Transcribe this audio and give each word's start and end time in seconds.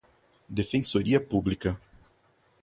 Defensoria 0.49 1.19
Pública 1.21 1.79